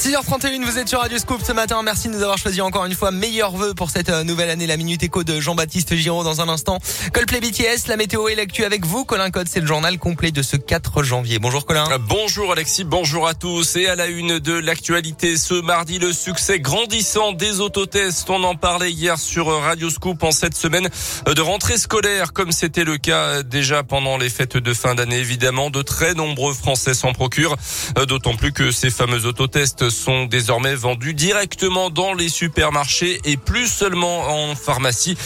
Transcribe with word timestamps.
6h31, 0.00 0.64
vous 0.64 0.78
êtes 0.78 0.88
sur 0.88 1.00
Radio 1.00 1.18
Scoop 1.18 1.42
ce 1.44 1.52
matin. 1.52 1.82
Merci 1.82 2.08
de 2.08 2.14
nous 2.14 2.22
avoir 2.22 2.38
choisi 2.38 2.62
encore 2.62 2.86
une 2.86 2.94
fois 2.94 3.10
meilleurs 3.10 3.54
vœux 3.54 3.74
pour 3.74 3.90
cette 3.90 4.08
euh, 4.08 4.24
nouvelle 4.24 4.48
année. 4.48 4.66
La 4.66 4.78
Minute 4.78 5.02
Éco 5.02 5.24
de 5.24 5.40
Jean-Baptiste 5.40 5.94
Giraud 5.94 6.24
dans 6.24 6.40
un 6.40 6.48
instant. 6.48 6.78
Coldplay 7.12 7.40
BTS, 7.40 7.86
la 7.86 7.98
météo 7.98 8.26
et 8.28 8.34
l'actu 8.34 8.64
avec 8.64 8.86
vous. 8.86 9.04
Colin 9.04 9.30
Code, 9.30 9.46
c'est 9.46 9.60
le 9.60 9.66
journal 9.66 9.98
complet 9.98 10.30
de 10.30 10.40
ce 10.40 10.56
4 10.56 11.02
janvier. 11.02 11.38
Bonjour 11.38 11.66
Colin. 11.66 11.84
Euh, 11.90 11.98
bonjour 11.98 12.50
Alexis, 12.50 12.84
bonjour 12.84 13.28
à 13.28 13.34
tous. 13.34 13.76
Et 13.76 13.88
à 13.88 13.94
la 13.94 14.06
une 14.06 14.38
de 14.38 14.54
l'actualité 14.54 15.36
ce 15.36 15.52
mardi, 15.52 15.98
le 15.98 16.14
succès 16.14 16.60
grandissant 16.60 17.32
des 17.32 17.60
autotests. 17.60 18.30
On 18.30 18.42
en 18.42 18.54
parlait 18.54 18.92
hier 18.92 19.18
sur 19.18 19.48
Radio 19.48 19.90
Scoop 19.90 20.22
en 20.22 20.32
cette 20.32 20.56
semaine 20.56 20.88
de 21.26 21.40
rentrée 21.42 21.76
scolaire, 21.76 22.32
comme 22.32 22.52
c'était 22.52 22.84
le 22.84 22.96
cas 22.96 23.42
déjà 23.42 23.82
pendant 23.82 24.16
les 24.16 24.30
fêtes 24.30 24.56
de 24.56 24.72
fin 24.72 24.94
d'année. 24.94 25.18
Évidemment, 25.18 25.68
de 25.68 25.82
très 25.82 26.14
nombreux 26.14 26.54
Français 26.54 26.94
s'en 26.94 27.12
procurent, 27.12 27.58
euh, 27.98 28.06
d'autant 28.06 28.34
plus 28.34 28.54
que 28.54 28.70
ces 28.70 28.88
fameux 28.88 29.26
autotests 29.26 29.89
sont 29.90 30.24
désormais 30.26 30.74
vendus 30.74 31.14
directement 31.14 31.90
dans 31.90 32.14
les 32.14 32.28
supermarchés 32.28 33.20
et 33.24 33.36
plus 33.36 33.66
seulement 33.66 34.50
en 34.50 34.54
pharmacie, 34.54 35.16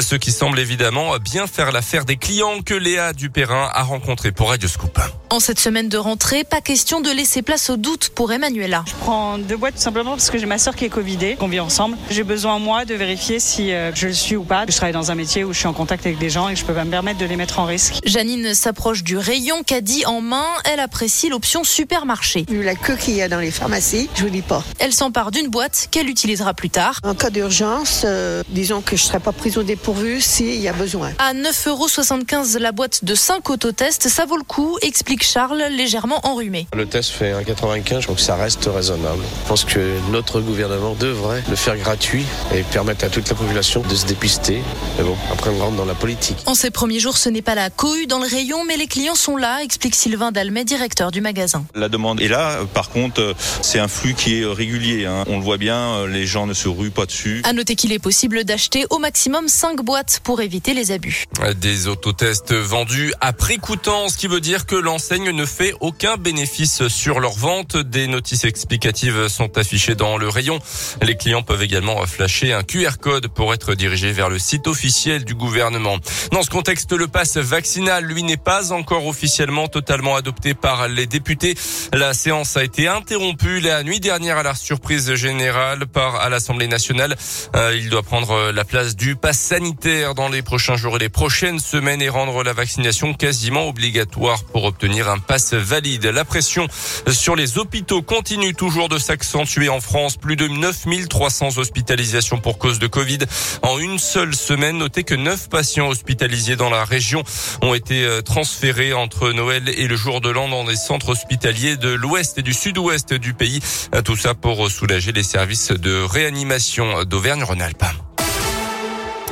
ce 0.00 0.14
qui 0.14 0.32
semble 0.32 0.58
évidemment 0.58 1.16
bien 1.18 1.46
faire 1.46 1.72
l'affaire 1.72 2.04
des 2.04 2.16
clients 2.16 2.62
que 2.64 2.74
Léa 2.74 3.12
Dupérin 3.12 3.68
a 3.72 3.82
rencontrés 3.82 4.32
pour 4.32 4.50
Radio 4.50 4.68
Scoop. 4.68 4.98
En 5.30 5.40
cette 5.40 5.58
semaine 5.58 5.88
de 5.88 5.96
rentrée, 5.96 6.44
pas 6.44 6.60
question 6.60 7.00
de 7.00 7.10
laisser 7.10 7.40
place 7.40 7.70
au 7.70 7.76
doute 7.76 8.10
pour 8.10 8.32
Emmanuela. 8.32 8.84
Je 8.86 8.92
prends 9.00 9.38
deux 9.38 9.56
boîtes 9.56 9.76
tout 9.76 9.80
simplement 9.80 10.10
parce 10.10 10.30
que 10.30 10.38
j'ai 10.38 10.46
ma 10.46 10.58
soeur 10.58 10.76
qui 10.76 10.84
est 10.84 10.90
Covidée, 10.90 11.36
qu'on 11.36 11.48
vit 11.48 11.60
ensemble. 11.60 11.96
J'ai 12.10 12.22
besoin, 12.22 12.58
moi, 12.58 12.84
de 12.84 12.94
vérifier 12.94 13.40
si 13.40 13.72
euh, 13.72 13.94
je 13.94 14.08
le 14.08 14.12
suis 14.12 14.36
ou 14.36 14.44
pas. 14.44 14.66
Je 14.68 14.76
travaille 14.76 14.92
dans 14.92 15.10
un 15.10 15.14
métier 15.14 15.42
où 15.42 15.54
je 15.54 15.58
suis 15.58 15.66
en 15.66 15.72
contact 15.72 16.04
avec 16.04 16.18
des 16.18 16.28
gens 16.28 16.50
et 16.50 16.56
je 16.56 16.64
peux 16.66 16.74
pas 16.74 16.84
me 16.84 16.90
permettre 16.90 17.18
de 17.18 17.24
les 17.24 17.36
mettre 17.36 17.60
en 17.60 17.64
risque. 17.64 18.00
Janine 18.04 18.54
s'approche 18.54 19.02
du 19.02 19.16
rayon 19.16 19.62
caddie 19.62 20.04
en 20.04 20.20
main. 20.20 20.46
Elle 20.70 20.80
apprécie 20.80 21.30
l'option 21.30 21.64
supermarché. 21.64 22.44
Vu 22.50 22.62
la 22.62 22.74
queue 22.74 22.96
qu'il 22.96 23.14
y 23.14 23.22
a 23.22 23.28
dans 23.28 23.40
les 23.40 23.50
pharmacies, 23.50 24.10
je 24.14 24.22
vous 24.22 24.30
dis 24.30 24.42
pas. 24.42 24.62
Elle 24.78 24.92
s'empare 24.92 25.30
d'une 25.30 25.48
boîte 25.48 25.88
qu'elle 25.90 26.08
utilisera 26.08 26.54
plus 26.54 26.70
tard. 26.70 26.98
En 27.02 27.14
cas 27.14 27.30
d'urgence, 27.30 28.02
euh, 28.04 28.42
disons 28.48 28.80
que 28.80 28.96
je 28.96 29.02
serai 29.02 29.20
pas 29.20 29.32
prise 29.32 29.58
au 29.58 29.62
dépourvu 29.62 30.20
s'il 30.20 30.60
y 30.60 30.68
a 30.68 30.72
besoin. 30.72 31.12
À 31.18 31.34
9,75 31.34 31.68
euros 31.68 32.58
la 32.60 32.72
boîte 32.72 33.04
de 33.04 33.14
5 33.14 33.50
autotests, 33.50 34.08
ça 34.08 34.24
vaut 34.24 34.36
le 34.36 34.44
coup, 34.44 34.78
explique 34.82 35.24
Charles, 35.24 35.62
légèrement 35.70 36.20
enrhumé. 36.26 36.66
Le 36.74 36.86
test 36.86 37.10
fait 37.10 37.32
1,95, 37.32 38.06
donc 38.06 38.20
ça 38.20 38.36
reste 38.36 38.68
raisonnable. 38.72 39.22
Je 39.44 39.48
pense 39.48 39.64
que 39.64 39.98
notre 40.10 40.40
gouvernement 40.40 40.94
devrait 40.98 41.42
le 41.48 41.56
faire 41.56 41.76
gratuit 41.76 42.24
et 42.54 42.62
permettre 42.62 43.04
à 43.04 43.08
toute 43.08 43.28
la 43.28 43.34
population 43.34 43.82
de 43.82 43.94
se 43.94 44.06
dépister. 44.06 44.62
Mais 44.98 45.04
bon, 45.04 45.16
après 45.32 45.50
on 45.50 45.58
rentre 45.58 45.76
dans 45.76 45.84
la 45.84 45.94
politique. 45.94 46.38
En 46.46 46.54
ces 46.54 46.70
premiers 46.70 47.00
jours, 47.00 47.16
ce 47.16 47.28
n'est 47.28 47.42
pas 47.42 47.54
la 47.54 47.70
cohue 47.70 48.06
dans 48.06 48.18
le 48.18 48.26
rayon, 48.26 48.64
mais 48.66 48.76
les 48.76 48.86
clients 48.86 49.14
sont 49.14 49.36
là, 49.36 49.62
explique 49.62 49.94
Sylvain 49.94 50.32
Dalmet, 50.32 50.64
directeur 50.64 51.10
du 51.10 51.20
magasin. 51.20 51.64
La 51.74 51.88
demande 51.88 52.20
est 52.20 52.28
là. 52.28 52.58
Par 52.74 52.90
contre, 52.90 53.34
c'est 53.62 53.78
un 53.78 53.88
flux 54.02 54.14
qui 54.14 54.40
est 54.40 54.44
régulier. 54.44 55.06
Hein. 55.06 55.22
On 55.28 55.36
le 55.36 55.44
voit 55.44 55.58
bien, 55.58 56.06
les 56.08 56.26
gens 56.26 56.46
ne 56.48 56.54
se 56.54 56.66
ruent 56.66 56.90
pas 56.90 57.06
dessus. 57.06 57.40
À 57.44 57.52
noter 57.52 57.76
qu'il 57.76 57.92
est 57.92 58.00
possible 58.00 58.42
d'acheter 58.42 58.84
au 58.90 58.98
maximum 58.98 59.46
5 59.46 59.80
boîtes 59.84 60.20
pour 60.24 60.40
éviter 60.40 60.74
les 60.74 60.90
abus. 60.90 61.26
Des 61.60 61.86
autotests 61.86 62.52
vendus 62.52 63.12
à 63.20 63.32
prix 63.32 63.58
coûtant, 63.58 64.08
ce 64.08 64.16
qui 64.18 64.26
veut 64.26 64.40
dire 64.40 64.66
que 64.66 64.74
l'enseigne 64.74 65.30
ne 65.30 65.44
fait 65.44 65.72
aucun 65.80 66.16
bénéfice 66.16 66.88
sur 66.88 67.20
leur 67.20 67.34
vente. 67.34 67.76
Des 67.76 68.08
notices 68.08 68.44
explicatives 68.44 69.28
sont 69.28 69.56
affichées 69.56 69.94
dans 69.94 70.16
le 70.16 70.28
rayon. 70.28 70.58
Les 71.00 71.16
clients 71.16 71.42
peuvent 71.42 71.62
également 71.62 72.04
flasher 72.04 72.52
un 72.52 72.64
QR 72.64 72.98
code 73.00 73.28
pour 73.28 73.54
être 73.54 73.74
dirigés 73.74 74.10
vers 74.10 74.30
le 74.30 74.40
site 74.40 74.66
officiel 74.66 75.24
du 75.24 75.36
gouvernement. 75.36 75.98
Dans 76.32 76.42
ce 76.42 76.50
contexte, 76.50 76.92
le 76.92 77.06
pass 77.06 77.36
vaccinal, 77.36 78.04
lui, 78.04 78.24
n'est 78.24 78.36
pas 78.36 78.72
encore 78.72 79.06
officiellement 79.06 79.68
totalement 79.68 80.16
adopté 80.16 80.54
par 80.54 80.88
les 80.88 81.06
députés. 81.06 81.54
La 81.92 82.14
séance 82.14 82.56
a 82.56 82.64
été 82.64 82.88
interrompue 82.88 83.60
la 83.60 83.84
nuit 83.92 84.00
dernière 84.00 84.38
à 84.38 84.42
la 84.42 84.54
surprise 84.54 85.12
générale 85.16 85.86
par 85.86 86.16
à 86.16 86.30
l'Assemblée 86.30 86.66
nationale. 86.66 87.14
Euh, 87.54 87.76
il 87.78 87.90
doit 87.90 88.02
prendre 88.02 88.50
la 88.50 88.64
place 88.64 88.96
du 88.96 89.16
pass 89.16 89.38
sanitaire 89.38 90.14
dans 90.14 90.30
les 90.30 90.40
prochains 90.40 90.76
jours 90.76 90.96
et 90.96 90.98
les 90.98 91.10
prochaines 91.10 91.58
semaines 91.58 92.00
et 92.00 92.08
rendre 92.08 92.42
la 92.42 92.54
vaccination 92.54 93.12
quasiment 93.12 93.68
obligatoire 93.68 94.44
pour 94.44 94.64
obtenir 94.64 95.10
un 95.10 95.18
passe 95.18 95.52
valide. 95.52 96.06
La 96.06 96.24
pression 96.24 96.68
sur 97.10 97.36
les 97.36 97.58
hôpitaux 97.58 98.00
continue 98.00 98.54
toujours 98.54 98.88
de 98.88 98.98
s'accentuer 98.98 99.68
en 99.68 99.82
France. 99.82 100.16
Plus 100.16 100.36
de 100.36 100.48
9300 100.48 101.58
hospitalisations 101.58 102.38
pour 102.38 102.56
cause 102.56 102.78
de 102.78 102.86
Covid 102.86 103.18
en 103.60 103.78
une 103.78 103.98
seule 103.98 104.34
semaine. 104.34 104.78
Notez 104.78 105.04
que 105.04 105.14
9 105.14 105.50
patients 105.50 105.88
hospitalisés 105.88 106.56
dans 106.56 106.70
la 106.70 106.86
région 106.86 107.24
ont 107.60 107.74
été 107.74 108.04
euh, 108.04 108.22
transférés 108.22 108.94
entre 108.94 109.32
Noël 109.32 109.68
et 109.68 109.86
le 109.86 109.96
jour 109.96 110.22
de 110.22 110.30
l'an 110.30 110.48
dans 110.48 110.64
des 110.64 110.76
centres 110.76 111.10
hospitaliers 111.10 111.76
de 111.76 111.90
l'ouest 111.90 112.38
et 112.38 112.42
du 112.42 112.54
sud-ouest 112.54 113.12
du 113.12 113.34
pays. 113.34 113.60
Tout 114.04 114.16
ça 114.16 114.34
pour 114.34 114.70
soulager 114.70 115.12
les 115.12 115.22
services 115.22 115.72
de 115.72 116.02
réanimation 116.02 117.04
d'Auvergne-Rhône-Alpes. 117.04 117.84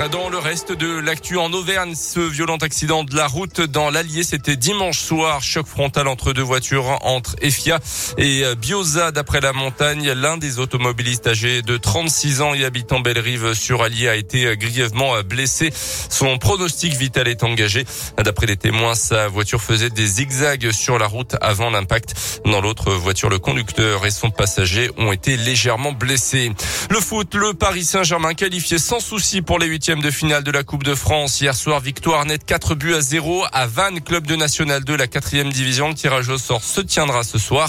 Dans 0.08 0.30
le 0.30 0.38
reste 0.38 0.72
de 0.72 0.98
l'actu 0.98 1.36
en 1.36 1.52
Auvergne, 1.52 1.94
ce 1.94 2.20
violent 2.20 2.56
accident 2.56 3.04
de 3.04 3.14
la 3.14 3.26
route 3.26 3.60
dans 3.60 3.90
l'Allier, 3.90 4.22
c'était 4.22 4.56
dimanche 4.56 4.98
soir. 4.98 5.42
Choc 5.42 5.66
frontal 5.66 6.08
entre 6.08 6.32
deux 6.32 6.42
voitures 6.42 6.98
entre 7.02 7.36
Efia 7.42 7.78
et 8.16 8.42
Bioza. 8.56 9.12
D'après 9.12 9.42
la 9.42 9.52
montagne, 9.52 10.10
l'un 10.12 10.38
des 10.38 10.58
automobilistes 10.58 11.26
âgés 11.26 11.60
de 11.60 11.76
36 11.76 12.40
ans 12.40 12.54
et 12.54 12.64
habitant 12.64 13.00
Belle-Rive 13.00 13.52
sur 13.52 13.82
Allier 13.82 14.08
a 14.08 14.16
été 14.16 14.56
grièvement 14.56 15.20
blessé. 15.22 15.70
Son 16.08 16.38
pronostic 16.38 16.94
vital 16.94 17.28
est 17.28 17.44
engagé. 17.44 17.84
D'après 18.16 18.46
les 18.46 18.56
témoins, 18.56 18.94
sa 18.94 19.28
voiture 19.28 19.60
faisait 19.60 19.90
des 19.90 20.06
zigzags 20.06 20.70
sur 20.72 20.98
la 20.98 21.08
route 21.08 21.36
avant 21.42 21.68
l'impact. 21.68 22.40
Dans 22.46 22.62
l'autre 22.62 22.90
voiture, 22.92 23.28
le 23.28 23.38
conducteur 23.38 24.06
et 24.06 24.10
son 24.10 24.30
passager 24.30 24.90
ont 24.96 25.12
été 25.12 25.36
légèrement 25.36 25.92
blessés. 25.92 26.52
Le 26.88 27.00
foot, 27.00 27.34
le 27.34 27.52
Paris 27.52 27.84
Saint-Germain 27.84 28.32
qualifié 28.32 28.78
sans 28.78 29.00
souci 29.00 29.42
pour 29.42 29.58
les 29.58 29.66
huitièmes 29.66 29.89
de 29.98 30.10
finale 30.12 30.44
de 30.44 30.52
la 30.52 30.62
Coupe 30.62 30.84
de 30.84 30.94
France. 30.94 31.40
Hier 31.40 31.52
soir, 31.52 31.80
victoire 31.80 32.24
nette 32.24 32.44
4 32.44 32.76
buts 32.76 32.94
à 32.94 33.00
0 33.00 33.44
à 33.52 33.66
Vannes, 33.66 34.00
club 34.00 34.24
de 34.24 34.36
National 34.36 34.84
2, 34.84 34.96
la 34.96 35.08
quatrième 35.08 35.50
division. 35.50 35.88
Le 35.88 35.94
tirage 35.94 36.28
au 36.28 36.38
sort 36.38 36.62
se 36.62 36.80
tiendra 36.80 37.24
ce 37.24 37.38
soir. 37.38 37.68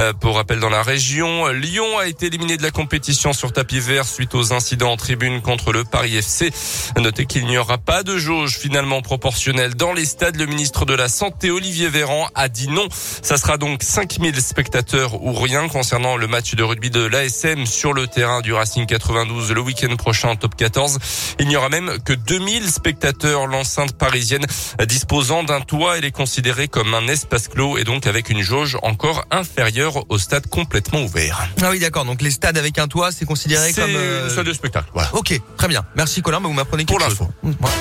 Euh, 0.00 0.12
pour 0.12 0.34
rappel, 0.34 0.58
dans 0.58 0.68
la 0.68 0.82
région, 0.82 1.46
Lyon 1.48 1.98
a 1.98 2.08
été 2.08 2.26
éliminé 2.26 2.56
de 2.56 2.64
la 2.64 2.72
compétition 2.72 3.32
sur 3.32 3.52
tapis 3.52 3.78
vert 3.78 4.04
suite 4.04 4.34
aux 4.34 4.52
incidents 4.52 4.90
en 4.90 4.96
tribune 4.96 5.42
contre 5.42 5.72
le 5.72 5.84
Paris 5.84 6.16
FC. 6.16 6.50
Notez 6.98 7.26
qu'il 7.26 7.46
n'y 7.46 7.56
aura 7.56 7.78
pas 7.78 8.02
de 8.02 8.18
jauge 8.18 8.58
finalement 8.58 9.00
proportionnelle 9.00 9.76
dans 9.76 9.92
les 9.92 10.06
stades. 10.06 10.36
Le 10.36 10.46
ministre 10.46 10.84
de 10.86 10.94
la 10.94 11.08
Santé, 11.08 11.52
Olivier 11.52 11.88
Véran, 11.88 12.28
a 12.34 12.48
dit 12.48 12.66
non. 12.66 12.88
Ça 12.90 13.36
sera 13.36 13.58
donc 13.58 13.84
5000 13.84 14.42
spectateurs 14.42 15.22
ou 15.22 15.34
rien 15.34 15.68
concernant 15.68 16.16
le 16.16 16.26
match 16.26 16.56
de 16.56 16.64
rugby 16.64 16.90
de 16.90 17.04
l'ASM 17.04 17.64
sur 17.64 17.92
le 17.92 18.08
terrain 18.08 18.40
du 18.40 18.52
Racing 18.52 18.86
92 18.86 19.52
le 19.52 19.60
week-end 19.60 19.94
prochain 19.94 20.30
en 20.30 20.36
top 20.36 20.56
14. 20.56 20.98
Il 21.38 21.49
n'y 21.50 21.56
aura 21.56 21.68
même 21.68 21.98
que 22.04 22.12
2000 22.12 22.70
spectateurs. 22.70 23.46
L'enceinte 23.46 23.92
parisienne 23.92 24.46
disposant 24.86 25.42
d'un 25.42 25.60
toit, 25.60 25.98
elle 25.98 26.04
est 26.04 26.10
considérée 26.10 26.68
comme 26.68 26.94
un 26.94 27.06
espace 27.08 27.48
clos 27.48 27.76
et 27.78 27.84
donc 27.84 28.06
avec 28.06 28.30
une 28.30 28.42
jauge 28.42 28.78
encore 28.82 29.24
inférieure 29.30 30.04
au 30.10 30.18
stade 30.18 30.46
complètement 30.46 31.02
ouvert. 31.02 31.48
Ah 31.62 31.70
oui, 31.70 31.78
d'accord. 31.78 32.04
Donc 32.04 32.22
les 32.22 32.30
stades 32.30 32.56
avec 32.56 32.78
un 32.78 32.88
toit, 32.88 33.12
c'est 33.12 33.24
considéré 33.26 33.72
comme... 33.72 33.90
Euh... 33.94 34.28
salle 34.34 34.44
de 34.44 34.52
spectacle. 34.52 34.88
Voilà. 34.92 35.10
Ok, 35.14 35.38
très 35.56 35.68
bien. 35.68 35.84
Merci 35.96 36.22
Colin, 36.22 36.40
vous 36.40 36.52
m'apprenez 36.52 36.84
quelque 36.84 36.98
Pour 36.98 37.08
chose. 37.08 37.20
l'info. 37.20 37.56
Voilà. 37.60 37.76